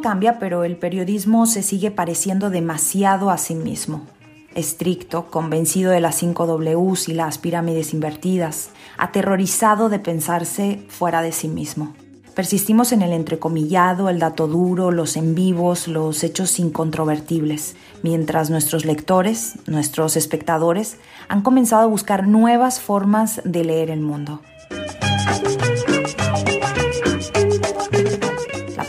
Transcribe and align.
Cambia, 0.00 0.38
pero 0.38 0.64
el 0.64 0.76
periodismo 0.76 1.46
se 1.46 1.62
sigue 1.62 1.90
pareciendo 1.90 2.50
demasiado 2.50 3.30
a 3.30 3.38
sí 3.38 3.54
mismo. 3.54 4.06
Estricto, 4.54 5.26
convencido 5.26 5.92
de 5.92 6.00
las 6.00 6.16
5 6.16 6.46
Ws 6.46 7.08
y 7.08 7.14
las 7.14 7.38
pirámides 7.38 7.94
invertidas, 7.94 8.70
aterrorizado 8.98 9.88
de 9.88 10.00
pensarse 10.00 10.84
fuera 10.88 11.22
de 11.22 11.32
sí 11.32 11.48
mismo. 11.48 11.94
Persistimos 12.34 12.92
en 12.92 13.02
el 13.02 13.12
entrecomillado, 13.12 14.08
el 14.08 14.18
dato 14.18 14.48
duro, 14.48 14.90
los 14.90 15.16
en 15.16 15.34
vivos, 15.34 15.88
los 15.88 16.24
hechos 16.24 16.58
incontrovertibles, 16.58 17.76
mientras 18.02 18.50
nuestros 18.50 18.84
lectores, 18.84 19.58
nuestros 19.66 20.16
espectadores, 20.16 20.96
han 21.28 21.42
comenzado 21.42 21.82
a 21.82 21.86
buscar 21.86 22.26
nuevas 22.26 22.80
formas 22.80 23.42
de 23.44 23.64
leer 23.64 23.90
el 23.90 24.00
mundo. 24.00 24.40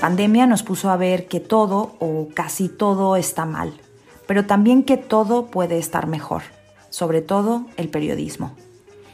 Pandemia 0.02 0.47
nos 0.47 0.63
puso 0.63 0.89
a 0.89 0.97
ver 0.97 1.27
que 1.27 1.39
todo 1.39 1.95
o 1.99 2.27
casi 2.33 2.69
todo 2.69 3.16
está 3.16 3.45
mal, 3.45 3.71
pero 4.25 4.47
también 4.47 4.81
que 4.81 4.97
todo 4.97 5.45
puede 5.45 5.77
estar 5.77 6.07
mejor, 6.07 6.41
sobre 6.89 7.21
todo 7.21 7.67
el 7.77 7.88
periodismo. 7.88 8.52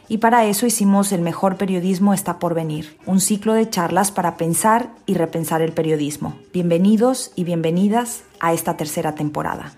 Y 0.07 0.19
para 0.19 0.45
eso 0.45 0.65
hicimos 0.65 1.11
El 1.11 1.21
mejor 1.21 1.57
periodismo 1.57 2.13
está 2.13 2.39
por 2.39 2.53
venir, 2.53 2.97
un 3.05 3.19
ciclo 3.19 3.51
de 3.53 3.69
charlas 3.69 4.11
para 4.11 4.37
pensar 4.37 4.89
y 5.05 5.15
repensar 5.15 5.61
el 5.61 5.73
periodismo. 5.73 6.35
Bienvenidos 6.53 7.33
y 7.35 7.43
bienvenidas 7.43 8.23
a 8.39 8.53
esta 8.53 8.77
tercera 8.77 9.13
temporada. 9.13 9.73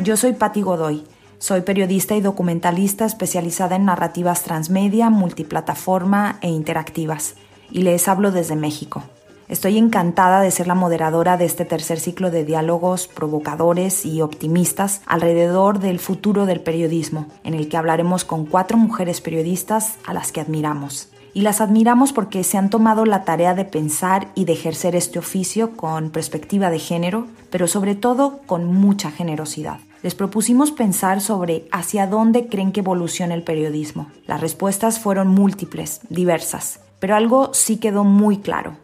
Yo 0.00 0.18
soy 0.18 0.34
Patti 0.34 0.60
Godoy. 0.60 1.04
Soy 1.38 1.62
periodista 1.62 2.14
y 2.14 2.20
documentalista 2.20 3.06
especializada 3.06 3.74
en 3.74 3.86
narrativas 3.86 4.42
transmedia, 4.42 5.08
multiplataforma 5.08 6.38
e 6.42 6.50
interactivas 6.50 7.36
y 7.72 7.82
les 7.82 8.06
hablo 8.06 8.30
desde 8.30 8.54
México. 8.54 9.02
Estoy 9.48 9.76
encantada 9.76 10.40
de 10.40 10.50
ser 10.50 10.66
la 10.66 10.74
moderadora 10.74 11.36
de 11.36 11.44
este 11.44 11.64
tercer 11.64 12.00
ciclo 12.00 12.30
de 12.30 12.44
diálogos 12.44 13.06
provocadores 13.06 14.06
y 14.06 14.22
optimistas 14.22 15.02
alrededor 15.04 15.78
del 15.78 15.98
futuro 15.98 16.46
del 16.46 16.60
periodismo, 16.60 17.26
en 17.44 17.52
el 17.52 17.68
que 17.68 17.76
hablaremos 17.76 18.24
con 18.24 18.46
cuatro 18.46 18.78
mujeres 18.78 19.20
periodistas 19.20 19.96
a 20.06 20.14
las 20.14 20.32
que 20.32 20.40
admiramos. 20.40 21.10
Y 21.34 21.42
las 21.42 21.60
admiramos 21.60 22.12
porque 22.12 22.44
se 22.44 22.56
han 22.56 22.70
tomado 22.70 23.04
la 23.04 23.24
tarea 23.24 23.54
de 23.54 23.64
pensar 23.64 24.28
y 24.34 24.44
de 24.44 24.52
ejercer 24.52 24.96
este 24.96 25.18
oficio 25.18 25.76
con 25.76 26.10
perspectiva 26.10 26.70
de 26.70 26.78
género, 26.78 27.26
pero 27.50 27.66
sobre 27.66 27.94
todo 27.94 28.40
con 28.46 28.72
mucha 28.72 29.10
generosidad. 29.10 29.80
Les 30.02 30.14
propusimos 30.14 30.72
pensar 30.72 31.20
sobre 31.20 31.68
hacia 31.72 32.06
dónde 32.06 32.48
creen 32.48 32.72
que 32.72 32.80
evoluciona 32.80 33.34
el 33.34 33.42
periodismo. 33.42 34.08
Las 34.26 34.40
respuestas 34.40 34.98
fueron 34.98 35.28
múltiples, 35.28 36.00
diversas, 36.08 36.80
pero 37.02 37.16
algo 37.16 37.52
sí 37.52 37.78
quedó 37.78 38.04
muy 38.04 38.38
claro. 38.38 38.76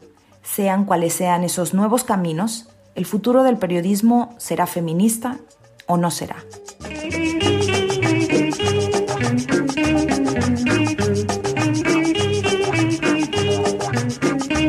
Sean 0.43 0.87
cuales 0.87 1.13
sean 1.13 1.45
esos 1.45 1.73
nuevos 1.73 2.03
caminos, 2.03 2.69
el 2.97 3.07
futuro 3.07 3.45
del 3.45 3.59
periodismo 3.59 4.35
será 4.39 4.67
feminista 4.67 5.39
o 5.87 5.97
no 5.97 6.11
será. 6.11 6.35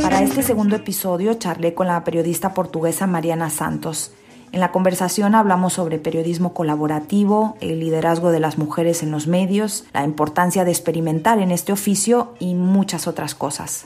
Para 0.04 0.22
este 0.22 0.44
segundo 0.44 0.76
episodio 0.76 1.34
charlé 1.34 1.74
con 1.74 1.88
la 1.88 2.04
periodista 2.04 2.54
portuguesa 2.54 3.08
Mariana 3.08 3.50
Santos. 3.50 4.12
En 4.52 4.60
la 4.60 4.72
conversación 4.72 5.36
hablamos 5.36 5.74
sobre 5.74 6.00
periodismo 6.00 6.54
colaborativo, 6.54 7.56
el 7.62 7.80
liderazgo 7.80 8.32
de 8.32 8.40
las 8.40 8.58
mujeres 8.58 9.04
en 9.04 9.12
los 9.12 9.28
medios, 9.28 9.86
la 9.94 10.04
importancia 10.04 10.66
de 10.66 10.72
experimentar 10.72 11.40
en 11.40 11.52
este 11.52 11.72
oficio 11.72 12.34
y 12.40 12.56
muchas 12.56 13.08
otras 13.08 13.36
cosas. 13.36 13.86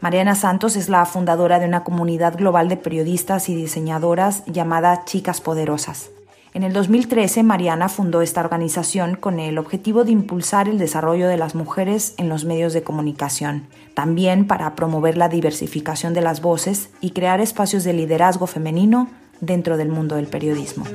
Mariana 0.00 0.34
Santos 0.34 0.76
es 0.76 0.88
la 0.88 1.04
fundadora 1.04 1.58
de 1.58 1.66
una 1.66 1.84
comunidad 1.84 2.36
global 2.36 2.68
de 2.68 2.76
periodistas 2.76 3.48
y 3.48 3.54
diseñadoras 3.54 4.44
llamada 4.46 5.04
Chicas 5.04 5.40
Poderosas. 5.40 6.10
En 6.54 6.64
el 6.64 6.72
2013, 6.72 7.42
Mariana 7.42 7.88
fundó 7.88 8.20
esta 8.20 8.40
organización 8.40 9.14
con 9.14 9.40
el 9.40 9.58
objetivo 9.58 10.04
de 10.04 10.10
impulsar 10.10 10.68
el 10.68 10.78
desarrollo 10.78 11.28
de 11.28 11.36
las 11.36 11.54
mujeres 11.54 12.14
en 12.16 12.28
los 12.28 12.44
medios 12.44 12.72
de 12.72 12.82
comunicación, 12.82 13.68
también 13.94 14.46
para 14.46 14.74
promover 14.74 15.16
la 15.16 15.28
diversificación 15.28 16.14
de 16.14 16.20
las 16.20 16.42
voces 16.42 16.90
y 17.00 17.10
crear 17.10 17.40
espacios 17.40 17.84
de 17.84 17.92
liderazgo 17.92 18.46
femenino 18.46 19.08
dentro 19.42 19.76
del 19.76 19.88
mundo 19.88 20.16
del 20.16 20.28
periodismo. 20.28 20.86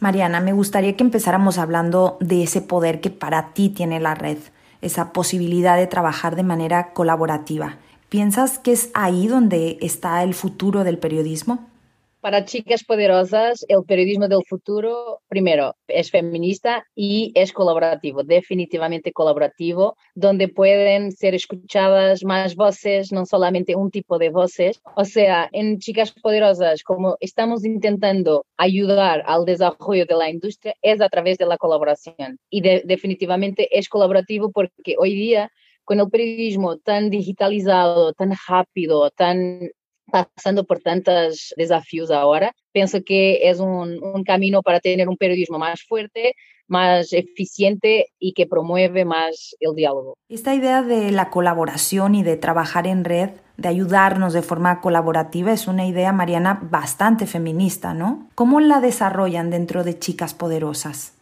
Mariana, 0.00 0.40
me 0.40 0.52
gustaría 0.52 0.96
que 0.96 1.04
empezáramos 1.04 1.56
hablando 1.58 2.16
de 2.20 2.42
ese 2.42 2.60
poder 2.60 3.00
que 3.00 3.10
para 3.10 3.52
ti 3.54 3.68
tiene 3.70 4.00
la 4.00 4.14
red, 4.14 4.38
esa 4.82 5.12
posibilidad 5.12 5.76
de 5.76 5.86
trabajar 5.86 6.36
de 6.36 6.42
manera 6.42 6.92
colaborativa. 6.92 7.76
¿Piensas 8.08 8.58
que 8.58 8.72
es 8.72 8.90
ahí 8.92 9.28
donde 9.28 9.78
está 9.80 10.22
el 10.24 10.34
futuro 10.34 10.84
del 10.84 10.98
periodismo? 10.98 11.70
Para 12.20 12.44
chicas 12.44 12.84
poderosas, 12.84 13.64
el 13.68 13.82
periodismo 13.84 14.28
del 14.28 14.44
futuro, 14.46 15.22
primero, 15.26 15.74
es 15.88 16.10
feminista 16.10 16.84
y 16.94 17.32
es 17.34 17.50
colaborativo, 17.50 18.24
definitivamente 18.24 19.10
colaborativo, 19.10 19.96
donde 20.14 20.48
pueden 20.48 21.12
ser 21.12 21.34
escuchadas 21.34 22.22
más 22.22 22.56
voces, 22.56 23.10
no 23.10 23.24
solamente 23.24 23.74
un 23.74 23.90
tipo 23.90 24.18
de 24.18 24.28
voces. 24.28 24.82
O 24.96 25.06
sea, 25.06 25.48
en 25.52 25.78
Chicas 25.78 26.12
Poderosas, 26.12 26.82
como 26.82 27.16
estamos 27.20 27.64
intentando 27.64 28.44
ayudar 28.58 29.22
al 29.26 29.46
desarrollo 29.46 30.04
de 30.04 30.14
la 30.14 30.28
industria, 30.28 30.74
es 30.82 31.00
a 31.00 31.08
través 31.08 31.38
de 31.38 31.46
la 31.46 31.56
colaboración. 31.56 32.38
Y 32.50 32.60
definitivamente 32.60 33.66
es 33.78 33.88
colaborativo 33.88 34.52
porque 34.52 34.96
hoy 34.98 35.14
día 35.14 35.50
con 35.84 35.98
el 35.98 36.10
periodismo 36.10 36.76
tan 36.76 37.08
digitalizado, 37.10 38.12
tan 38.12 38.32
rápido, 38.46 39.10
tan 39.10 39.70
pasando 40.10 40.64
por 40.64 40.80
tantos 40.80 41.54
desafíos 41.56 42.10
ahora, 42.10 42.52
pienso 42.72 43.02
que 43.04 43.48
es 43.48 43.60
un, 43.60 44.02
un, 44.02 44.24
camino 44.24 44.62
para 44.62 44.80
tener 44.80 45.08
un 45.08 45.16
periodismo 45.16 45.58
más 45.58 45.82
fuerte, 45.82 46.34
más 46.70 47.12
eficiente 47.12 48.06
y 48.18 48.32
que 48.32 48.46
promueve 48.46 49.04
más 49.04 49.56
el 49.58 49.74
diálogo. 49.74 50.16
Esta 50.28 50.54
idea 50.54 50.82
de 50.82 51.10
la 51.10 51.28
colaboración 51.28 52.14
y 52.14 52.22
de 52.22 52.36
trabajar 52.36 52.86
en 52.86 53.04
red, 53.04 53.30
de 53.56 53.68
ayudarnos 53.68 54.32
de 54.32 54.42
forma 54.42 54.80
colaborativa, 54.80 55.52
es 55.52 55.66
una 55.66 55.86
idea, 55.86 56.12
Mariana, 56.12 56.60
bastante 56.70 57.26
feminista, 57.26 57.92
¿no? 57.92 58.28
¿Cómo 58.36 58.60
la 58.60 58.80
desarrollan 58.80 59.50
dentro 59.50 59.82
de 59.82 59.98
Chicas 59.98 60.32
Poderosas? 60.32 61.14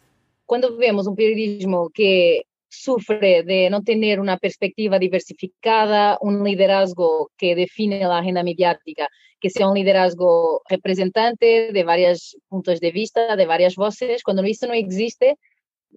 Cuando 0.45 0.77
vemos 0.77 1.07
un 1.07 1.17
periodismo 1.17 1.89
que 1.93 2.43
sufre 2.69 3.43
de 3.43 3.71
no 3.71 3.83
tener 3.83 4.21
una 4.21 4.37
perspectiva 4.37 4.99
diversificada, 4.99 6.19
un 6.21 6.45
liderazgo 6.45 7.31
que 7.37 7.55
define 7.55 8.01
la 8.01 8.19
agenda 8.19 8.43
mediática, 8.43 9.09
que 9.41 9.51
sea 9.51 9.69
un 9.69 9.75
liderazgo 9.75 10.63
representante 10.69 11.73
de 11.73 11.85
varios 11.85 12.37
puntos 12.49 12.81
de 12.81 12.91
vista, 12.91 13.37
de 13.37 13.47
varias 13.47 13.77
voces. 13.77 14.23
Cuando 14.23 14.43
esto 14.43 14.67
no 14.67 14.75
existe, 14.75 15.37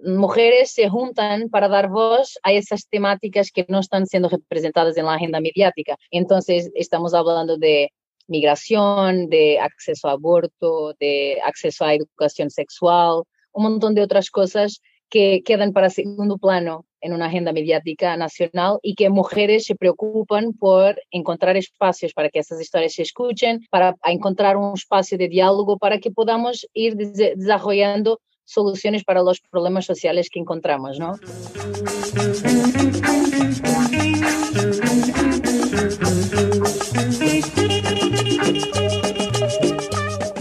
mujeres 0.04 0.72
se 0.72 0.90
juntan 0.90 1.50
para 1.50 1.68
dar 1.68 1.90
voz 1.90 2.40
a 2.44 2.54
esas 2.54 2.88
temáticas 2.88 3.52
que 3.52 3.66
no 3.68 3.80
están 3.80 4.08
siendo 4.08 4.30
representadas 4.30 4.98
en 4.98 5.06
la 5.06 5.16
agenda 5.16 5.42
mediática. 5.42 5.98
Entonces, 6.12 6.72
estamos 6.76 7.14
hablando 7.14 7.58
de 7.58 7.90
migración, 8.28 9.28
de 9.28 9.60
acceso 9.60 10.08
a 10.08 10.14
aborto, 10.14 10.94
de 11.00 11.40
acceso 11.44 11.84
a 11.84 11.94
educación 11.94 12.50
sexual, 12.50 13.24
un 13.52 13.64
montón 13.64 13.94
de 13.96 14.04
otras 14.04 14.30
cosas 14.30 14.82
que 15.12 15.44
quedan 15.44 15.74
para 15.74 15.90
segundo 15.92 16.38
plano 16.38 16.86
en 17.02 17.14
una 17.14 17.26
agenda 17.26 17.52
mediática 17.52 18.16
nacional 18.16 18.80
y 18.82 18.96
que 18.96 19.10
mujeres 19.10 19.66
se 19.66 19.76
preocupan 19.76 20.54
por 20.54 21.00
encontrar 21.12 21.58
espacios 21.58 22.14
para 22.14 22.30
que 22.30 22.40
esas 22.40 22.62
historias 22.62 22.94
se 22.94 23.02
escuchen, 23.02 23.60
para 23.70 23.96
encontrar 24.06 24.56
un 24.56 24.74
espacio 24.74 25.18
de 25.18 25.28
diálogo, 25.28 25.78
para 25.78 26.00
que 26.00 26.12
podamos 26.12 26.66
ir 26.74 26.96
desarrollando 26.96 28.22
soluciones 28.46 29.04
para 29.04 29.22
los 29.22 29.42
problemas 29.42 29.86
sociales 29.86 30.30
que 30.30 30.40
encontramos, 30.40 30.98
¿no? 30.98 31.14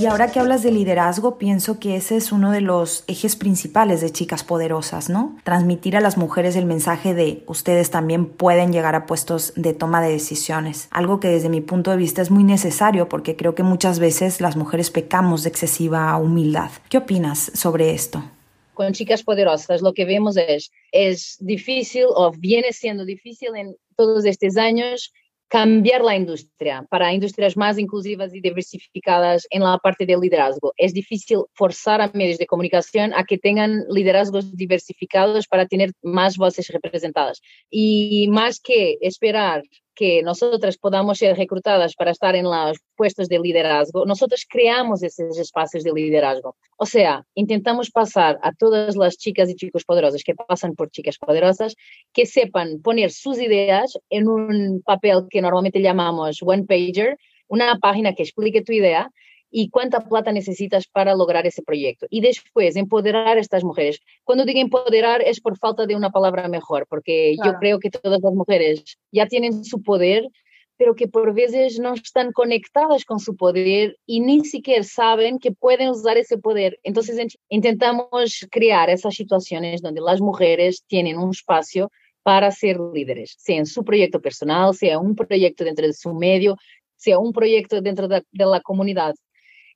Y 0.01 0.07
ahora 0.07 0.33
que 0.33 0.41
hablas 0.41 0.63
de 0.63 0.73
liderazgo, 0.73 1.37
pienso 1.37 1.79
que 1.79 1.95
ese 1.95 2.17
es 2.17 2.33
uno 2.33 2.53
de 2.53 2.63
los 2.63 3.05
ejes 3.07 3.37
principales 3.37 4.01
de 4.01 4.09
Chicas 4.09 4.45
Poderosas, 4.45 5.11
¿no? 5.11 5.37
Transmitir 5.45 5.95
a 5.95 6.01
las 6.01 6.17
mujeres 6.17 6.57
el 6.57 6.65
mensaje 6.65 7.13
de 7.13 7.43
ustedes 7.47 7.91
también 7.91 8.25
pueden 8.25 8.73
llegar 8.73 8.95
a 8.95 9.05
puestos 9.05 9.53
de 9.57 9.75
toma 9.75 10.01
de 10.01 10.11
decisiones. 10.11 10.89
Algo 10.91 11.21
que 11.21 11.29
desde 11.29 11.51
mi 11.51 11.61
punto 11.61 11.91
de 11.91 11.99
vista 11.99 12.23
es 12.23 12.31
muy 12.31 12.45
necesario 12.45 13.11
porque 13.11 13.37
creo 13.37 13.55
que 13.55 13.63
muchas 13.63 13.99
veces 13.99 14.41
las 14.41 14.57
mujeres 14.57 14.91
pecamos 14.91 15.43
de 15.43 15.51
excesiva 15.51 16.17
humildad. 16.17 16.71
¿Qué 16.89 16.97
opinas 16.97 17.53
sobre 17.53 17.91
esto? 17.91 18.25
Con 18.73 18.95
Chicas 18.95 19.23
Poderosas 19.23 19.83
lo 19.83 19.93
que 19.93 20.07
vemos 20.07 20.39
es, 20.39 20.73
es 20.93 21.37
difícil 21.41 22.07
o 22.09 22.33
viene 22.33 22.73
siendo 22.73 23.05
difícil 23.05 23.55
en 23.55 23.77
todos 23.97 24.25
estos 24.25 24.57
años 24.57 25.13
cambiar 25.51 26.03
la 26.03 26.15
industria 26.15 26.87
para 26.89 27.13
industrias 27.13 27.57
más 27.57 27.77
inclusivas 27.77 28.33
y 28.33 28.41
diversificadas 28.41 29.49
en 29.51 29.63
la 29.65 29.79
parte 29.79 30.07
del 30.07 30.21
liderazgo. 30.21 30.73
Es 30.77 30.95
difícil 30.95 31.39
forzar 31.55 32.01
a 32.01 32.11
medios 32.15 32.39
de 32.39 32.47
comunicación 32.47 33.13
a 33.15 33.25
que 33.25 33.37
tengan 33.37 33.85
liderazgos 33.91 34.57
diversificados 34.57 35.49
para 35.49 35.67
tener 35.67 35.91
más 36.03 36.37
voces 36.37 36.69
representadas. 36.69 37.43
Y 37.69 38.29
más 38.29 38.61
que 38.61 38.97
esperar 39.01 39.65
que 40.01 40.23
nosotras 40.23 40.79
podamos 40.79 41.19
ser 41.19 41.37
reclutadas 41.37 41.95
para 41.95 42.13
estar 42.13 42.35
en 42.35 42.45
los 42.45 42.79
puestos 42.97 43.29
de 43.29 43.39
liderazgo, 43.39 44.07
nosotros 44.07 44.47
creamos 44.49 45.03
esos 45.03 45.39
espacios 45.39 45.85
de 45.85 45.93
liderazgo. 45.93 46.57
O 46.79 46.87
sea, 46.87 47.27
intentamos 47.35 47.91
pasar 47.91 48.39
a 48.43 48.53
todas 48.55 48.97
las 48.97 49.19
chicas 49.19 49.51
y 49.51 49.57
chicos 49.57 49.85
poderosos 49.85 50.25
que 50.25 50.35
pasan 50.35 50.75
por 50.75 50.91
chicas 50.91 51.19
poderosas 51.19 51.77
que 52.15 52.25
sepan 52.25 52.81
poner 52.81 53.11
sus 53.11 53.39
ideas 53.39 53.99
en 54.09 54.27
un 54.27 54.81
papel 54.87 55.27
que 55.29 55.43
normalmente 55.43 55.83
llamamos 55.83 56.39
one 56.43 56.65
pager, 56.65 57.19
una 57.49 57.79
página 57.79 58.15
que 58.15 58.23
explique 58.23 58.63
tu 58.63 58.73
idea 58.73 59.11
y 59.51 59.69
cuánta 59.71 60.01
plata 60.01 60.33
necesitas 60.33 60.87
para 60.87 61.15
lograr 61.15 61.47
ese 61.47 61.63
proyecto. 61.63 62.07
Y 62.11 62.21
después, 62.21 62.77
empoderar 62.77 63.37
a 63.37 63.41
estas 63.41 63.65
mujeres. 63.65 64.01
Cuando 64.25 64.45
digo 64.45 64.61
empoderar 64.61 65.23
es 65.23 65.41
por 65.41 65.59
falta 65.59 65.87
de 65.87 65.97
una 65.97 66.11
palabra 66.11 66.49
mejor, 66.49 66.87
porque 66.89 67.37
yo 67.45 67.55
creo 67.59 67.79
que 67.79 67.91
todas 67.91 68.21
las 68.23 68.33
mujeres 68.33 68.99
ya 69.11 69.27
tienen 69.27 69.65
su 69.65 69.83
poder, 69.83 70.29
pero 70.77 70.95
que 70.95 71.09
por 71.09 71.35
veces 71.35 71.79
no 71.79 71.93
están 71.93 72.33
conectadas 72.33 73.05
con 73.05 73.21
su 73.21 73.37
poder 73.37 73.99
y 74.07 74.21
ni 74.21 74.45
siquiera 74.47 74.83
saben 74.83 75.39
que 75.39 75.53
pueden 75.53 75.91
usar 75.91 76.17
ese 76.17 76.39
poder. 76.39 76.79
Entonces 76.83 77.37
intentamos 77.49 78.47
crear 78.51 78.89
esas 78.89 79.15
situaciones 79.15 79.83
donde 79.83 80.01
las 80.01 80.21
mujeres 80.21 80.85
tienen 80.87 81.19
un 81.19 81.31
espacio 81.31 81.91
para 82.23 82.51
ser 82.51 82.79
líderes, 82.95 83.35
sea 83.39 83.59
en 83.59 83.67
su 83.67 83.85
proyecto 83.85 84.21
personal, 84.21 84.75
sea 84.75 84.99
un 84.99 85.15
proyecto 85.15 85.65
dentro 85.65 85.87
de 85.87 85.93
su 85.93 86.15
medio, 86.15 86.57
sea 86.97 87.19
un 87.19 87.33
proyecto 87.33 87.81
dentro 87.81 88.09
de, 88.09 88.23
de 88.31 88.47
la 88.47 88.61
comunidad 88.61 89.15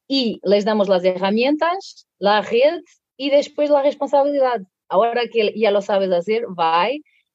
y 0.06 0.40
les 0.42 0.64
damos 0.64 0.88
las 0.88 1.04
herramientas, 1.04 2.06
la 2.18 2.42
red 2.42 2.80
y 3.16 3.30
después 3.30 3.70
la 3.70 3.82
responsabilidad. 3.82 4.60
Ahora 4.88 5.22
que 5.32 5.52
ya 5.56 5.70
lo 5.70 5.80
sabes 5.80 6.10
hacer, 6.12 6.44
va, 6.46 6.88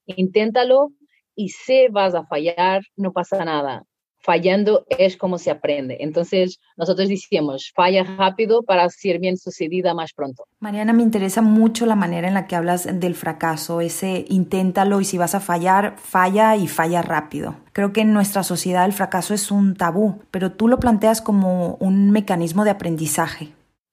inténtalo 0.06 0.90
y 1.36 1.50
si 1.50 1.88
vas 1.90 2.16
a 2.16 2.26
fallar, 2.26 2.84
no 2.96 3.12
pasa 3.12 3.44
nada 3.44 3.86
fallando 4.30 4.86
es 4.90 5.18
como 5.18 5.40
se 5.40 5.50
aprende. 5.50 5.98
Entonces, 6.02 6.60
nosotros 6.78 7.10
decimos, 7.10 7.72
falla 7.74 8.04
rápido 8.04 8.62
para 8.62 8.88
ser 8.90 9.18
bien 9.18 9.38
sucedida 9.38 9.96
más 9.96 10.14
pronto. 10.14 10.44
Mariana, 10.60 10.94
me 10.94 11.02
interesa 11.02 11.42
mucho 11.42 11.88
la 11.88 11.96
manera 11.96 12.28
en 12.28 12.36
la 12.36 12.46
que 12.46 12.56
hablas 12.56 12.88
del 13.00 13.16
fracaso, 13.16 13.82
ese 13.82 14.26
inténtalo 14.30 15.02
y 15.02 15.06
si 15.06 15.18
vas 15.18 15.34
a 15.34 15.40
fallar, 15.40 15.96
falla 15.98 16.56
y 16.56 16.68
falla 16.68 17.02
rápido. 17.02 17.56
Creo 17.74 17.92
que 17.92 18.02
en 18.02 18.14
nuestra 18.14 18.44
sociedad 18.44 18.86
el 18.86 18.94
fracaso 18.94 19.34
es 19.34 19.50
un 19.50 19.76
tabú, 19.76 20.22
pero 20.30 20.52
tú 20.52 20.68
lo 20.68 20.78
planteas 20.78 21.24
como 21.24 21.78
un 21.80 22.12
mecanismo 22.12 22.66
de 22.66 22.70
aprendizaje. 22.70 23.48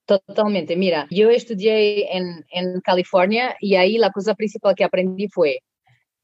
Totalmente. 0.04 0.76
Mira, 0.76 1.06
yo 1.10 1.30
estudié 1.30 2.14
en, 2.14 2.44
en 2.50 2.82
California 2.82 3.56
y 3.58 3.76
ahí 3.76 3.96
la 3.96 4.12
cosa 4.12 4.34
principal 4.34 4.74
que 4.74 4.84
aprendí 4.84 5.28
fue 5.28 5.60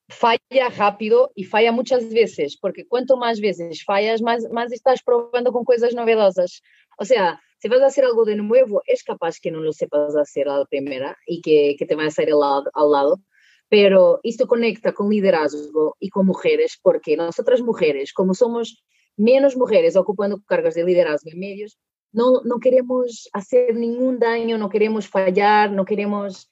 falla 0.09 0.69
rápido 0.77 1.33
y 1.35 1.45
falla 1.45 1.73
muchas 1.73 2.13
veces, 2.13 2.57
porque 2.57 2.87
cuanto 2.87 3.17
más 3.17 3.41
veces 3.41 3.85
fallas, 3.85 4.23
más, 4.23 4.49
más 4.51 4.73
estás 4.73 5.03
probando 5.03 5.53
con 5.53 5.65
cosas 5.65 5.95
novedosas. 5.95 6.63
O 6.99 7.05
sea, 7.05 7.41
si 7.59 7.69
vas 7.69 7.81
a 7.81 7.87
hacer 7.87 8.05
algo 8.05 8.25
de 8.25 8.37
nuevo, 8.37 8.83
es 8.87 9.03
capaz 9.05 9.39
que 9.41 9.51
no 9.51 9.61
lo 9.61 9.73
sepas 9.73 10.17
hacer 10.17 10.49
a 10.49 10.59
la 10.59 10.65
primera 10.65 11.17
y 11.27 11.41
que, 11.41 11.77
que 11.79 11.87
te 11.87 11.95
va 11.95 12.07
a 12.07 12.11
salir 12.11 12.35
al 12.35 12.41
lado, 12.41 12.71
al 12.75 12.91
lado. 12.91 13.21
Pero 13.69 14.21
esto 14.23 14.47
conecta 14.47 14.93
con 14.93 15.09
liderazgo 15.09 15.97
y 15.99 16.11
con 16.11 16.27
mujeres, 16.27 16.79
porque 16.83 17.17
nosotras 17.17 17.63
mujeres, 17.63 18.13
como 18.13 18.35
somos 18.35 18.85
menos 19.17 19.57
mujeres 19.57 19.97
ocupando 19.97 20.43
cargos 20.45 20.75
de 20.75 20.85
liderazgo 20.85 21.31
en 21.31 21.39
medios, 21.39 21.79
no, 22.13 22.43
no 22.45 22.59
queremos 22.59 23.31
hacer 23.33 23.75
ningún 23.75 24.19
daño, 24.19 24.59
no 24.59 24.69
queremos 24.69 25.09
fallar, 25.09 25.73
no 25.73 25.87
queremos 25.87 26.52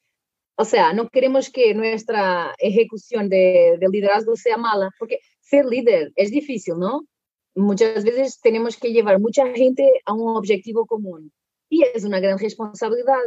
o 0.56 0.64
sea, 0.64 0.92
no 0.92 1.08
queremos 1.08 1.50
que 1.50 1.74
nuestra 1.74 2.54
ejecución 2.58 3.28
de, 3.28 3.78
liderazgo 3.90 4.36
sea 4.36 4.56
mala, 4.56 4.90
porque 4.98 5.20
ser 5.40 5.64
líder 5.64 6.12
es 6.16 6.30
difícil, 6.30 6.78
¿no? 6.78 7.06
Muchas 7.54 8.04
veces 8.04 8.40
tenemos 8.40 8.76
que 8.76 8.92
llevar 8.92 9.20
mucha 9.20 9.46
gente 9.54 9.90
a 10.04 10.12
un 10.12 10.36
objetivo 10.36 10.86
común 10.86 11.32
y 11.68 11.82
es 11.94 12.04
una 12.04 12.20
gran 12.20 12.38
responsabilidad. 12.38 13.24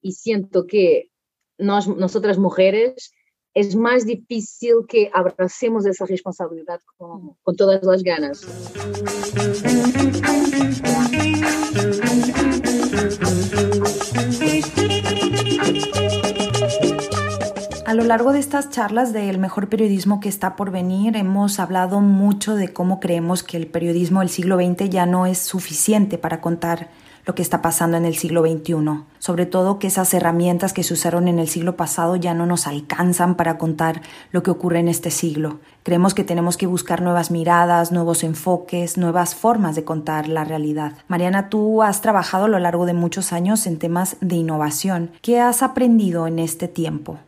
Y 0.00 0.12
siento 0.12 0.66
que 0.66 1.10
nosotras 1.58 2.38
mujeres 2.38 3.12
es 3.56 3.74
más 3.74 4.04
difícil 4.04 4.84
que 4.86 5.10
abracemos 5.14 5.86
esa 5.86 6.04
responsabilidad 6.04 6.78
con, 6.98 7.56
todas 7.56 7.82
las 7.82 8.02
ganas. 8.02 8.46
Lo 17.96 18.04
largo 18.04 18.32
de 18.32 18.38
estas 18.38 18.68
charlas 18.68 19.14
del 19.14 19.38
mejor 19.38 19.68
periodismo 19.68 20.20
que 20.20 20.28
está 20.28 20.54
por 20.54 20.70
venir, 20.70 21.16
hemos 21.16 21.58
hablado 21.58 22.00
mucho 22.00 22.54
de 22.54 22.72
cómo 22.72 23.00
creemos 23.00 23.42
que 23.42 23.56
el 23.56 23.66
periodismo 23.66 24.20
del 24.20 24.28
siglo 24.28 24.56
XX 24.56 24.90
ya 24.90 25.06
no 25.06 25.24
es 25.24 25.38
suficiente 25.38 26.18
para 26.18 26.42
contar 26.42 26.90
lo 27.24 27.34
que 27.34 27.40
está 27.40 27.62
pasando 27.62 27.96
en 27.96 28.04
el 28.04 28.14
siglo 28.14 28.42
XXI. 28.42 28.74
Sobre 29.18 29.46
todo 29.46 29.78
que 29.78 29.86
esas 29.86 30.12
herramientas 30.12 30.74
que 30.74 30.82
se 30.82 30.92
usaron 30.92 31.26
en 31.26 31.38
el 31.38 31.48
siglo 31.48 31.74
pasado 31.74 32.16
ya 32.16 32.34
no 32.34 32.44
nos 32.44 32.66
alcanzan 32.66 33.34
para 33.34 33.56
contar 33.56 34.02
lo 34.30 34.42
que 34.42 34.50
ocurre 34.50 34.78
en 34.78 34.88
este 34.88 35.10
siglo. 35.10 35.58
Creemos 35.82 36.12
que 36.12 36.22
tenemos 36.22 36.58
que 36.58 36.66
buscar 36.66 37.00
nuevas 37.00 37.30
miradas, 37.30 37.92
nuevos 37.92 38.24
enfoques, 38.24 38.98
nuevas 38.98 39.34
formas 39.34 39.74
de 39.74 39.84
contar 39.84 40.28
la 40.28 40.44
realidad. 40.44 40.92
Mariana, 41.08 41.48
tú 41.48 41.82
has 41.82 42.02
trabajado 42.02 42.44
a 42.44 42.48
lo 42.48 42.58
largo 42.58 42.84
de 42.84 42.94
muchos 42.94 43.32
años 43.32 43.66
en 43.66 43.78
temas 43.78 44.18
de 44.20 44.36
innovación. 44.36 45.12
¿Qué 45.22 45.40
has 45.40 45.62
aprendido 45.62 46.26
en 46.26 46.38
este 46.38 46.68
tiempo? 46.68 47.18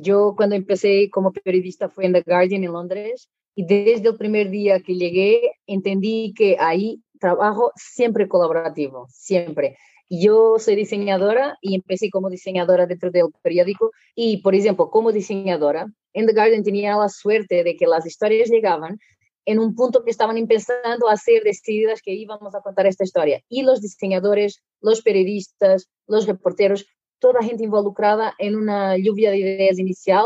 Yo 0.00 0.34
cuando 0.36 0.54
empecé 0.54 1.10
como 1.10 1.32
periodista 1.32 1.88
fue 1.88 2.06
en 2.06 2.12
The 2.12 2.22
Guardian 2.22 2.62
en 2.62 2.72
Londres 2.72 3.28
y 3.56 3.66
desde 3.66 4.08
el 4.08 4.16
primer 4.16 4.48
día 4.48 4.78
que 4.78 4.94
llegué 4.94 5.52
entendí 5.66 6.32
que 6.36 6.56
ahí 6.60 7.02
trabajo 7.18 7.72
siempre 7.74 8.28
colaborativo, 8.28 9.08
siempre. 9.10 9.76
Yo 10.08 10.60
soy 10.60 10.76
diseñadora 10.76 11.58
y 11.60 11.74
empecé 11.74 12.10
como 12.10 12.30
diseñadora 12.30 12.86
dentro 12.86 13.10
del 13.10 13.26
periódico 13.42 13.90
y, 14.14 14.36
por 14.38 14.54
ejemplo, 14.54 14.88
como 14.88 15.10
diseñadora, 15.10 15.92
en 16.12 16.26
The 16.26 16.32
Guardian 16.32 16.62
tenía 16.62 16.96
la 16.96 17.08
suerte 17.08 17.64
de 17.64 17.76
que 17.76 17.88
las 17.88 18.06
historias 18.06 18.48
llegaban 18.48 19.00
en 19.44 19.58
un 19.58 19.74
punto 19.74 20.04
que 20.04 20.10
estaban 20.10 20.38
empezando 20.38 21.08
a 21.08 21.16
ser 21.16 21.42
decididas 21.42 22.02
que 22.02 22.12
íbamos 22.12 22.54
a 22.54 22.60
contar 22.60 22.86
esta 22.86 23.02
historia. 23.02 23.42
Y 23.48 23.62
los 23.62 23.80
diseñadores, 23.80 24.62
los 24.80 25.02
periodistas, 25.02 25.88
los 26.06 26.26
reporteros 26.26 26.86
toda 27.18 27.40
a 27.40 27.42
gente 27.42 27.64
involucrada 27.64 28.34
en 28.38 28.56
una 28.56 28.96
lluvia 28.96 29.30
de 29.30 29.38
ideas 29.38 29.78
inicial 29.78 30.24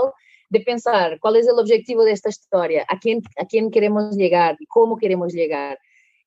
de 0.48 0.60
pensar 0.60 1.18
cuál 1.18 1.36
es 1.36 1.48
el 1.48 1.58
objetivo 1.58 2.04
de 2.04 2.12
esta 2.12 2.28
a 2.86 2.98
quién, 2.98 3.22
a 3.38 3.46
quién 3.46 3.70
queremos 3.70 4.16
llegar, 4.16 4.56
cómo 4.68 4.96
queremos 4.98 5.32
llegar. 5.32 5.78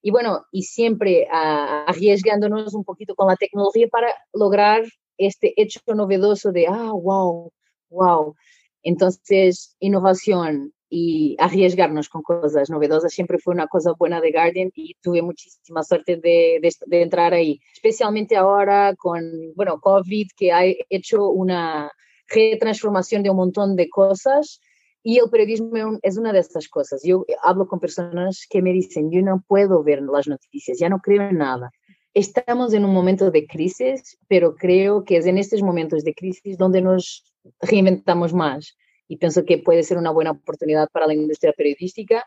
Y 0.02 0.10
bueno, 0.10 0.44
y 0.50 0.62
siempre 0.62 1.28
uh, 1.30 1.88
arriesgándonos 1.88 2.74
un 2.74 2.84
poquito 2.84 3.14
con 3.14 3.28
la 3.28 3.36
tecnología 3.36 3.88
para 3.88 4.08
lograr 4.32 4.84
este 5.16 5.52
hecho 5.60 5.80
novedoso 5.94 6.52
de, 6.52 6.66
ah, 6.66 6.92
wow, 6.92 7.52
wow. 7.90 8.34
Entonces, 8.82 9.76
innovación, 9.80 10.72
y 10.88 11.36
arriesgarnos 11.38 12.08
con 12.08 12.22
cosas 12.22 12.70
novedosas 12.70 13.12
siempre 13.12 13.38
fue 13.38 13.54
una 13.54 13.66
cosa 13.66 13.92
buena 13.98 14.20
de 14.20 14.30
Guardian 14.30 14.70
y 14.74 14.94
tuve 15.02 15.22
muchísima 15.22 15.82
suerte 15.82 16.16
de, 16.16 16.60
de, 16.86 17.02
entrar 17.02 17.34
ahí, 17.34 17.60
especialmente 17.72 18.36
ahora 18.36 18.94
con, 18.96 19.22
bueno, 19.54 19.80
COVID, 19.80 20.28
que 20.36 20.52
ha 20.52 20.62
hecho 20.88 21.28
una 21.28 21.90
retransformación 22.28 23.22
de 23.22 23.30
un 23.30 23.36
montón 23.36 23.76
de 23.76 23.88
cosas 23.88 24.60
y 25.02 25.18
el 25.18 25.30
periodismo 25.30 25.98
es 26.02 26.18
una 26.18 26.32
de 26.32 26.40
estas 26.40 26.68
cosas. 26.68 27.00
Yo 27.04 27.24
hablo 27.42 27.68
con 27.68 27.78
personas 27.78 28.46
que 28.50 28.60
me 28.62 28.72
dicen, 28.72 29.10
yo 29.12 29.22
no 29.22 29.44
puedo 29.46 29.84
ver 29.84 30.02
las 30.02 30.26
noticias, 30.26 30.78
ya 30.78 30.88
no 30.88 30.98
creo 30.98 31.22
en 31.22 31.38
nada. 31.38 31.70
estamos 32.12 32.72
en 32.72 32.84
un 32.84 32.92
momento 32.92 33.30
de 33.30 33.46
crisis, 33.46 34.18
pero 34.26 34.56
creo 34.56 35.04
que 35.04 35.18
es 35.18 35.26
en 35.26 35.38
estos 35.38 35.62
momentos 35.62 36.02
de 36.02 36.14
crisis 36.14 36.56
donde 36.56 36.80
nos 36.80 37.22
reinventamos 37.60 38.32
más. 38.32 38.76
Y 39.08 39.16
pienso 39.16 39.44
que 39.44 39.58
puede 39.58 39.82
ser 39.82 39.98
una 39.98 40.10
buena 40.10 40.32
oportunidad 40.32 40.88
para 40.90 41.06
la 41.06 41.14
industria 41.14 41.52
periodística. 41.52 42.24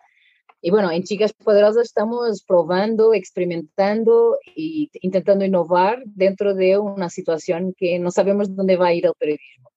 Y 0.62 0.72
bueno, 0.72 0.92
en 0.92 1.04
Chicas 1.04 1.34
Poderosas 1.34 1.86
estamos 1.86 2.44
probando, 2.44 3.14
experimentando 3.14 4.38
e 4.56 4.90
intentando 5.02 5.46
innovar 5.46 6.04
dentro 6.06 6.54
de 6.54 6.78
una 6.78 7.10
situación 7.10 7.74
que 7.78 7.98
no 8.00 8.12
sabemos 8.12 8.56
dónde 8.56 8.76
va 8.76 8.88
a 8.88 8.94
ir 8.94 9.06
el 9.06 9.14
periodismo. 9.18 9.72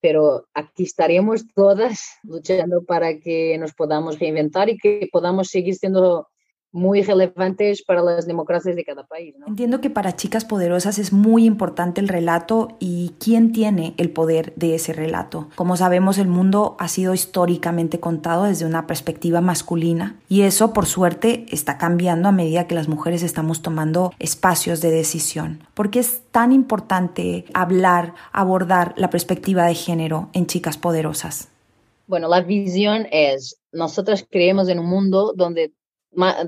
Pero 0.00 0.46
aquí 0.54 0.84
estaremos 0.84 1.46
todas 1.54 2.18
luchando 2.22 2.84
para 2.84 3.18
que 3.18 3.58
nos 3.58 3.74
podamos 3.74 4.18
reinventar 4.18 4.68
y 4.68 4.78
que 4.78 5.08
podamos 5.10 5.48
seguir 5.48 5.74
siendo 5.74 6.28
muy 6.72 7.02
relevantes 7.02 7.82
para 7.82 8.02
las 8.02 8.26
democracias 8.26 8.76
de 8.76 8.84
cada 8.84 9.04
país. 9.06 9.34
Entiendo 9.46 9.80
que 9.80 9.90
para 9.90 10.16
chicas 10.16 10.44
poderosas 10.44 10.98
es 10.98 11.12
muy 11.12 11.44
importante 11.44 12.00
el 12.00 12.08
relato 12.08 12.76
y 12.78 13.14
quién 13.18 13.52
tiene 13.52 13.94
el 13.96 14.10
poder 14.10 14.52
de 14.56 14.74
ese 14.74 14.92
relato. 14.92 15.48
Como 15.54 15.76
sabemos, 15.76 16.18
el 16.18 16.28
mundo 16.28 16.76
ha 16.78 16.88
sido 16.88 17.14
históricamente 17.14 18.00
contado 18.00 18.44
desde 18.44 18.66
una 18.66 18.86
perspectiva 18.86 19.40
masculina 19.40 20.16
y 20.28 20.42
eso, 20.42 20.72
por 20.72 20.86
suerte, 20.86 21.46
está 21.50 21.78
cambiando 21.78 22.28
a 22.28 22.32
medida 22.32 22.66
que 22.66 22.74
las 22.74 22.88
mujeres 22.88 23.22
estamos 23.22 23.62
tomando 23.62 24.12
espacios 24.18 24.80
de 24.80 24.90
decisión. 24.90 25.64
¿Por 25.74 25.90
qué 25.90 26.00
es 26.00 26.22
tan 26.30 26.52
importante 26.52 27.44
hablar, 27.54 28.14
abordar 28.32 28.94
la 28.96 29.10
perspectiva 29.10 29.64
de 29.66 29.74
género 29.74 30.28
en 30.32 30.46
chicas 30.46 30.76
poderosas? 30.76 31.48
Bueno, 32.06 32.28
la 32.28 32.40
visión 32.40 33.06
es, 33.10 33.60
nosotras 33.70 34.26
creemos 34.28 34.68
en 34.68 34.78
un 34.78 34.86
mundo 34.86 35.34
donde 35.36 35.72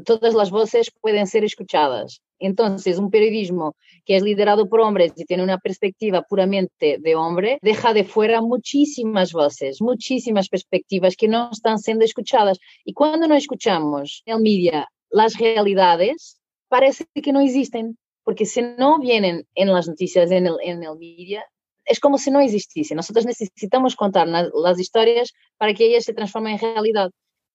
todas 0.04 0.34
las 0.34 0.50
voces 0.50 0.90
pueden 1.00 1.26
ser 1.26 1.44
escuchadas. 1.44 2.22
Entonces, 2.38 2.98
un 2.98 3.10
periodismo 3.10 3.76
que 4.06 4.16
es 4.16 4.22
liderado 4.22 4.68
por 4.68 4.80
hombres 4.80 5.12
y 5.16 5.24
tiene 5.24 5.42
una 5.42 5.58
perspectiva 5.58 6.22
puramente 6.22 6.96
de 6.98 7.14
hombre, 7.14 7.58
deja 7.60 7.92
de 7.92 8.04
fuera 8.04 8.40
muchísimas 8.40 9.32
voces, 9.32 9.82
muchísimas 9.82 10.48
perspectivas 10.48 11.16
que 11.16 11.28
no 11.28 11.50
están 11.52 11.78
siendo 11.78 12.04
escuchadas. 12.04 12.58
Y 12.84 12.94
cuando 12.94 13.28
no 13.28 13.34
escuchamos 13.34 14.22
en 14.24 14.36
el 14.36 14.42
media 14.42 14.88
las 15.10 15.38
realidades, 15.38 16.40
parece 16.68 17.04
que 17.14 17.32
no 17.32 17.40
existen, 17.40 17.98
porque 18.24 18.46
si 18.46 18.62
no 18.62 18.98
vienen 18.98 19.46
en 19.54 19.72
las 19.72 19.88
noticias, 19.88 20.30
en 20.30 20.46
el, 20.46 20.56
en 20.62 20.82
el 20.82 20.96
media, 20.98 21.44
es 21.84 22.00
como 22.00 22.16
si 22.18 22.30
no 22.30 22.40
existiese. 22.40 22.94
Nosotros 22.94 23.26
necesitamos 23.26 23.96
contar 23.96 24.28
las 24.28 24.78
historias 24.78 25.32
para 25.58 25.74
que 25.74 25.86
ellas 25.86 26.04
se 26.04 26.14
transformen 26.14 26.54
en 26.54 26.60
realidad. 26.60 27.10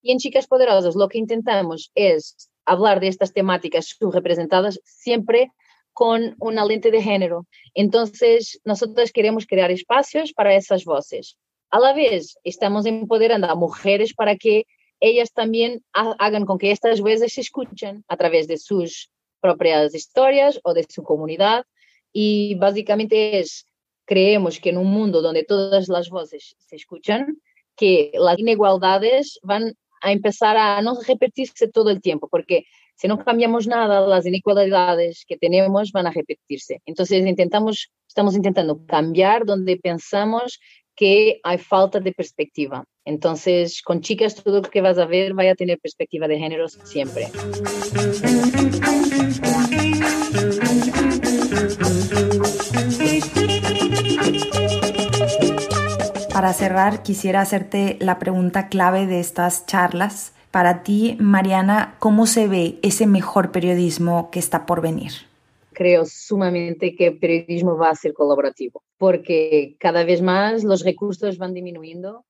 Y 0.06 0.12
en 0.12 0.20
Chicas 0.20 0.46
Poderosas 0.46 0.96
lo 0.96 1.10
que 1.10 1.18
intentamos 1.18 1.92
es 1.96 2.52
hablar 2.64 3.00
de 3.00 3.08
estas 3.08 3.34
temáticas 3.34 3.88
subrepresentadas 3.88 4.80
siempre 4.84 5.52
con 5.94 6.36
una 6.40 6.64
lente 6.64 6.92
de 6.92 7.02
género. 7.02 7.48
Entonces, 7.74 8.62
nosotros 8.64 9.12
queremos 9.12 9.48
crear 9.48 9.72
espacios 9.72 10.32
para 10.32 10.54
esas 10.54 10.86
voces. 10.86 11.38
A 11.72 11.80
la 11.80 11.94
vez, 11.94 12.38
estamos 12.44 12.86
empoderando 12.86 13.48
a 13.48 13.56
mujeres 13.56 14.14
para 14.14 14.36
que 14.36 14.68
ellas 15.00 15.34
también 15.34 15.84
hagan 15.92 16.46
con 16.46 16.60
que 16.60 16.70
estas 16.70 17.02
voces 17.02 17.34
se 17.34 17.42
escuchen 17.42 18.06
a 18.08 18.16
través 18.16 18.48
de 18.48 18.58
sus 18.58 19.10
propias 19.42 19.96
historias 19.96 20.60
o 20.64 20.76
de 20.76 20.86
su 20.88 21.02
comunidad. 21.02 21.66
Y 22.14 22.54
básicamente 22.54 23.40
es, 23.40 23.66
creemos 24.06 24.60
que 24.60 24.70
en 24.70 24.78
un 24.78 24.92
mundo 24.92 25.24
donde 25.24 25.44
todas 25.44 25.88
las 25.88 26.10
voces 26.10 26.56
se 26.60 26.76
escuchan, 26.76 27.42
que 27.76 28.12
las 28.14 28.38
inigualdades 28.38 29.40
van 29.42 29.74
a 30.06 30.12
empezar 30.12 30.56
a 30.56 30.82
no 30.84 30.98
repetirse 31.02 31.68
todo 31.68 31.90
el 31.90 32.00
tiempo, 32.00 32.28
porque 32.30 32.66
si 32.96 33.08
no 33.08 33.18
cambiamos 33.18 33.66
nada, 33.68 34.02
las 34.02 34.26
inequalidades 34.26 35.26
que 35.28 35.36
tenemos 35.36 35.92
van 35.92 36.06
a 36.06 36.12
repetirse. 36.12 36.82
Entonces, 36.86 37.26
intentamos, 37.26 37.92
estamos 38.08 38.36
intentando 38.36 38.86
cambiar 38.86 39.46
donde 39.46 39.78
pensamos 39.78 40.60
que 40.96 41.40
hay 41.44 41.58
falta 41.58 42.00
de 42.00 42.14
perspectiva. 42.14 42.86
Entonces, 43.04 43.82
con 43.82 44.02
chicas, 44.02 44.36
todo 44.36 44.62
lo 44.62 44.70
que 44.70 44.82
vas 44.82 44.98
a 45.00 45.06
ver 45.06 45.38
va 45.38 45.50
a 45.50 45.56
tener 45.56 45.80
perspectiva 45.80 46.28
de 46.28 46.38
género 46.38 46.70
siempre. 46.70 47.28
Para 56.46 56.54
cerrar, 56.54 57.02
quisiera 57.02 57.42
hacerte 57.42 57.98
la 58.00 58.20
pregunta 58.20 58.70
clave 58.70 59.08
de 59.08 59.20
estas 59.20 59.66
charlas. 59.66 60.32
Para 60.52 60.84
ti, 60.84 61.18
Mariana, 61.20 61.96
¿cómo 61.98 62.28
se 62.28 62.48
ve 62.48 62.78
ese 62.84 63.08
mejor 63.08 63.52
periodismo 63.52 64.30
que 64.30 64.38
está 64.38 64.68
por 64.68 64.80
venir? 64.80 65.12
Creo 65.74 66.06
sumamente 66.06 66.96
que 66.96 67.08
el 67.08 67.18
periodismo 67.18 67.78
va 67.78 67.90
a 67.90 67.96
ser 67.96 68.14
colaborativo, 68.14 68.84
porque 69.00 69.76
cada 69.80 70.04
vez 70.04 70.22
más 70.22 70.64
los 70.64 70.84
recursos 70.84 71.40
van 71.40 71.56
disminuyendo, 71.56 72.26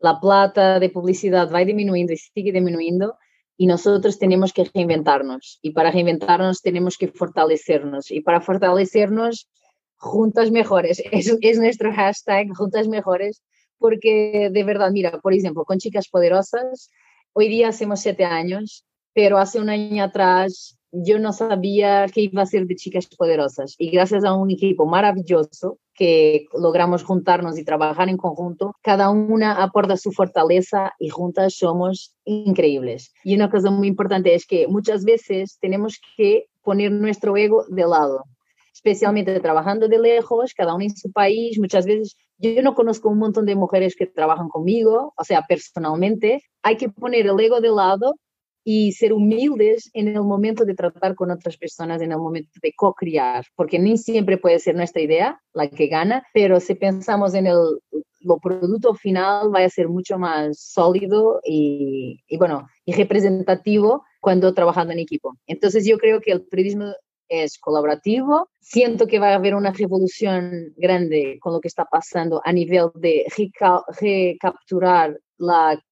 la 0.00 0.18
plata 0.18 0.80
de 0.80 0.90
publicidad 0.90 1.48
va 1.54 1.60
disminuyendo 1.60 2.12
y 2.12 2.16
sigue 2.16 2.50
disminuyendo, 2.50 3.18
y 3.56 3.68
nosotros 3.68 4.18
tenemos 4.18 4.52
que 4.52 4.68
reinventarnos. 4.74 5.60
Y 5.62 5.70
para 5.70 5.92
reinventarnos 5.92 6.60
tenemos 6.60 6.98
que 6.98 7.06
fortalecernos. 7.06 8.10
Y 8.10 8.20
para 8.20 8.40
fortalecernos 8.40 9.48
juntas 9.96 10.50
mejores. 10.50 11.00
Es, 11.12 11.32
es 11.40 11.58
nuestro 11.60 11.92
hashtag, 11.92 12.48
juntas 12.56 12.88
mejores, 12.88 13.44
porque 13.80 14.50
de 14.52 14.64
verdad, 14.64 14.92
mira, 14.92 15.18
por 15.20 15.34
ejemplo, 15.34 15.64
con 15.64 15.78
Chicas 15.78 16.08
Poderosas, 16.08 16.90
hoy 17.32 17.48
día 17.48 17.68
hacemos 17.68 18.00
siete 18.00 18.24
años, 18.24 18.84
pero 19.14 19.38
hace 19.38 19.58
un 19.58 19.70
año 19.70 20.04
atrás 20.04 20.78
yo 20.92 21.18
no 21.18 21.32
sabía 21.32 22.06
qué 22.12 22.22
iba 22.22 22.42
a 22.42 22.46
ser 22.46 22.66
de 22.66 22.76
Chicas 22.76 23.06
Poderosas. 23.06 23.74
Y 23.78 23.90
gracias 23.90 24.24
a 24.24 24.34
un 24.34 24.50
equipo 24.50 24.86
maravilloso 24.86 25.78
que 25.94 26.46
logramos 26.52 27.04
juntarnos 27.04 27.58
y 27.58 27.64
trabajar 27.64 28.08
en 28.08 28.16
conjunto, 28.16 28.74
cada 28.82 29.10
una 29.10 29.62
aporta 29.62 29.96
su 29.96 30.12
fortaleza 30.12 30.92
y 30.98 31.08
juntas 31.08 31.54
somos 31.54 32.14
increíbles. 32.24 33.12
Y 33.24 33.34
una 33.34 33.50
cosa 33.50 33.70
muy 33.70 33.88
importante 33.88 34.34
es 34.34 34.46
que 34.46 34.66
muchas 34.66 35.04
veces 35.04 35.58
tenemos 35.60 36.00
que 36.16 36.46
poner 36.62 36.92
nuestro 36.92 37.36
ego 37.36 37.64
de 37.68 37.82
lado 37.82 38.24
especialmente 38.72 39.38
trabajando 39.40 39.88
de 39.88 39.98
lejos, 39.98 40.54
cada 40.54 40.74
uno 40.74 40.84
en 40.84 40.96
su 40.96 41.12
país. 41.12 41.58
Muchas 41.58 41.84
veces 41.84 42.16
yo 42.40 42.62
no 42.62 42.74
conozco 42.74 43.08
un 43.08 43.18
montón 43.18 43.46
de 43.46 43.54
mujeres 43.54 43.94
que 43.96 44.06
trabajan 44.06 44.48
conmigo, 44.48 45.12
o 45.16 45.24
sea, 45.24 45.42
personalmente. 45.48 46.42
Hay 46.62 46.76
que 46.76 46.88
poner 46.88 47.26
el 47.26 47.38
ego 47.38 47.60
de 47.60 47.68
lado 47.68 48.14
y 48.64 48.92
ser 48.92 49.12
humildes 49.12 49.90
en 49.94 50.08
el 50.08 50.22
momento 50.22 50.64
de 50.64 50.74
tratar 50.74 51.14
con 51.14 51.30
otras 51.30 51.56
personas, 51.56 52.02
en 52.02 52.12
el 52.12 52.18
momento 52.18 52.50
de 52.62 52.72
co-criar, 52.76 53.44
porque 53.56 53.78
ni 53.78 53.96
siempre 53.96 54.38
puede 54.38 54.58
ser 54.58 54.74
nuestra 54.74 55.02
idea 55.02 55.40
la 55.54 55.68
que 55.68 55.86
gana, 55.86 56.26
pero 56.34 56.60
si 56.60 56.74
pensamos 56.74 57.34
en 57.34 57.46
el 57.46 57.58
producto 58.42 58.94
final 58.94 59.54
va 59.54 59.64
a 59.64 59.68
ser 59.68 59.88
mucho 59.88 60.18
más 60.18 60.60
sólido 60.60 61.40
y, 61.44 62.22
y 62.28 62.36
bueno, 62.36 62.68
y 62.84 62.92
representativo 62.92 64.04
cuando 64.20 64.52
trabajando 64.52 64.92
en 64.92 64.98
equipo. 64.98 65.36
Entonces 65.46 65.86
yo 65.86 65.96
creo 65.96 66.20
que 66.20 66.32
el 66.32 66.44
periodismo 66.46 66.92
es 67.30 67.58
colaborativo. 67.58 68.50
Siento 68.60 69.06
que 69.06 69.18
va 69.18 69.30
a 69.30 69.36
haber 69.36 69.54
una 69.54 69.72
revolución 69.72 70.74
grande 70.76 71.38
con 71.40 71.54
lo 71.54 71.60
que 71.60 71.68
está 71.68 71.86
pasando 71.86 72.42
a 72.44 72.52
nivel 72.52 72.88
de 72.96 73.24
recapturar 74.00 75.18
la, 75.38 75.82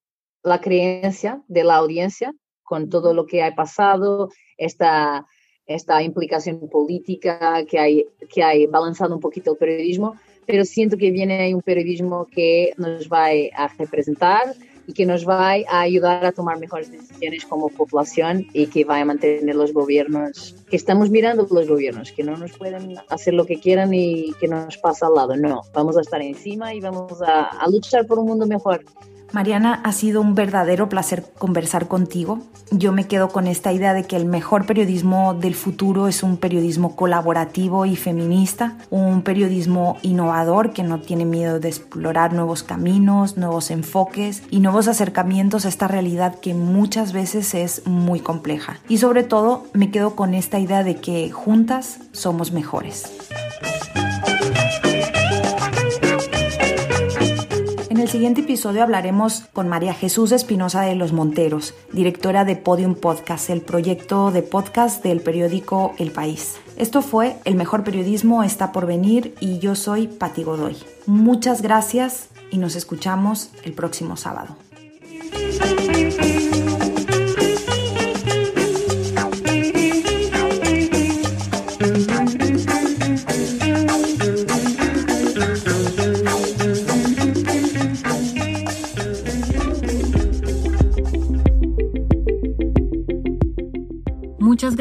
la 0.42 0.60
creencia 0.60 1.42
de 1.48 1.64
la 1.64 1.76
audiencia 1.76 2.34
con 2.62 2.90
todo 2.90 3.14
lo 3.14 3.24
que 3.24 3.42
ha 3.42 3.54
pasado, 3.54 4.28
esta, 4.58 5.26
esta 5.64 6.02
implicación 6.02 6.68
política 6.68 7.64
que 7.64 7.78
hay, 7.78 8.06
que 8.28 8.42
hay 8.42 8.66
balanzado 8.66 9.14
un 9.14 9.20
poquito 9.20 9.52
el 9.52 9.58
periodismo, 9.58 10.16
pero 10.46 10.64
siento 10.64 10.98
que 10.98 11.10
viene 11.10 11.54
un 11.54 11.62
periodismo 11.62 12.26
que 12.26 12.72
nos 12.76 13.08
va 13.08 13.28
a 13.28 13.68
representar, 13.78 14.54
y 14.88 14.94
que 14.94 15.04
nos 15.04 15.28
va 15.28 15.50
a 15.50 15.80
ayudar 15.80 16.24
a 16.24 16.32
tomar 16.32 16.58
mejores 16.58 16.90
decisiones 16.90 17.44
como 17.44 17.68
población 17.68 18.46
y 18.54 18.68
que 18.68 18.86
va 18.86 18.98
a 18.98 19.04
mantener 19.04 19.54
los 19.54 19.74
gobiernos, 19.74 20.56
que 20.70 20.76
estamos 20.76 21.10
mirando 21.10 21.46
los 21.50 21.68
gobiernos, 21.68 22.10
que 22.10 22.24
no 22.24 22.38
nos 22.38 22.52
pueden 22.52 22.96
hacer 23.10 23.34
lo 23.34 23.44
que 23.44 23.60
quieran 23.60 23.92
y 23.92 24.32
que 24.40 24.48
nos 24.48 24.78
pasa 24.78 25.06
al 25.06 25.14
lado. 25.14 25.36
No, 25.36 25.60
vamos 25.74 25.98
a 25.98 26.00
estar 26.00 26.22
encima 26.22 26.72
y 26.72 26.80
vamos 26.80 27.20
a, 27.20 27.42
a 27.42 27.68
luchar 27.68 28.06
por 28.06 28.18
un 28.18 28.28
mundo 28.28 28.46
mejor. 28.46 28.82
Mariana, 29.32 29.80
ha 29.84 29.92
sido 29.92 30.20
un 30.20 30.34
verdadero 30.34 30.88
placer 30.88 31.24
conversar 31.38 31.86
contigo. 31.86 32.40
Yo 32.70 32.92
me 32.92 33.06
quedo 33.06 33.28
con 33.28 33.46
esta 33.46 33.72
idea 33.72 33.92
de 33.92 34.04
que 34.04 34.16
el 34.16 34.24
mejor 34.24 34.66
periodismo 34.66 35.34
del 35.34 35.54
futuro 35.54 36.08
es 36.08 36.22
un 36.22 36.38
periodismo 36.38 36.96
colaborativo 36.96 37.84
y 37.84 37.96
feminista, 37.96 38.78
un 38.90 39.22
periodismo 39.22 39.98
innovador 40.02 40.72
que 40.72 40.82
no 40.82 41.00
tiene 41.00 41.24
miedo 41.24 41.60
de 41.60 41.68
explorar 41.68 42.32
nuevos 42.32 42.62
caminos, 42.62 43.36
nuevos 43.36 43.70
enfoques 43.70 44.42
y 44.50 44.60
nuevos 44.60 44.88
acercamientos 44.88 45.66
a 45.66 45.68
esta 45.68 45.88
realidad 45.88 46.36
que 46.40 46.54
muchas 46.54 47.12
veces 47.12 47.54
es 47.54 47.86
muy 47.86 48.20
compleja. 48.20 48.78
Y 48.88 48.98
sobre 48.98 49.24
todo 49.24 49.66
me 49.72 49.90
quedo 49.90 50.16
con 50.16 50.34
esta 50.34 50.58
idea 50.58 50.84
de 50.84 50.96
que 50.96 51.30
juntas 51.30 52.00
somos 52.12 52.52
mejores. 52.52 53.04
El 58.08 58.12
siguiente 58.12 58.40
episodio 58.40 58.82
hablaremos 58.82 59.42
con 59.52 59.68
María 59.68 59.92
Jesús 59.92 60.32
Espinosa 60.32 60.80
de 60.80 60.94
los 60.94 61.12
Monteros, 61.12 61.74
directora 61.92 62.46
de 62.46 62.56
Podium 62.56 62.94
Podcast, 62.94 63.50
el 63.50 63.60
proyecto 63.60 64.30
de 64.30 64.40
podcast 64.42 65.04
del 65.04 65.20
periódico 65.20 65.94
El 65.98 66.10
País. 66.10 66.56
Esto 66.78 67.02
fue 67.02 67.36
El 67.44 67.54
mejor 67.54 67.84
periodismo 67.84 68.42
está 68.42 68.72
por 68.72 68.86
venir 68.86 69.34
y 69.40 69.58
yo 69.58 69.74
soy 69.74 70.06
Pati 70.06 70.42
Godoy. 70.42 70.78
Muchas 71.04 71.60
gracias 71.60 72.30
y 72.50 72.56
nos 72.56 72.76
escuchamos 72.76 73.50
el 73.62 73.74
próximo 73.74 74.16
sábado. 74.16 74.56